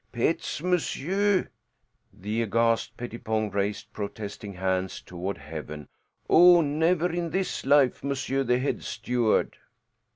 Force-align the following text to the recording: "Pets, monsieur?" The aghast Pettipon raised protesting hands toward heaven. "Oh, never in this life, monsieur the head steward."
"Pets, 0.11 0.63
monsieur?" 0.63 1.49
The 2.11 2.41
aghast 2.41 2.97
Pettipon 2.97 3.51
raised 3.53 3.93
protesting 3.93 4.55
hands 4.55 4.99
toward 4.99 5.37
heaven. 5.37 5.89
"Oh, 6.27 6.61
never 6.61 7.11
in 7.11 7.29
this 7.29 7.67
life, 7.67 8.03
monsieur 8.03 8.43
the 8.43 8.57
head 8.57 8.81
steward." 8.83 9.57